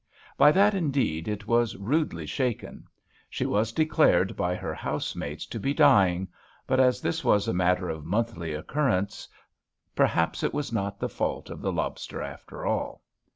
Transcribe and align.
By 0.35 0.51
that, 0.53 0.73
indeed, 0.73 1.27
it 1.27 1.45
was 1.45 1.77
rudely 1.77 2.25
shaken; 2.25 2.87
she 3.29 3.45
was 3.45 3.71
de 3.71 3.85
clared 3.85 4.35
by 4.35 4.55
her 4.55 4.73
housemates 4.73 5.45
to 5.45 5.59
be 5.59 5.75
dying, 5.75 6.27
but 6.65 6.79
as 6.79 7.01
this 7.01 7.23
was 7.23 7.47
a 7.47 7.53
matter 7.53 7.87
of 7.87 8.03
monthly 8.03 8.51
occurrence, 8.55 9.27
perhaps 9.95 10.41
it 10.41 10.55
was 10.55 10.73
not 10.73 10.99
the 10.99 11.07
fault 11.07 11.51
of 11.51 11.61
the 11.61 11.71
lobster 11.71 12.19
after 12.19 12.65
all. 12.65 13.03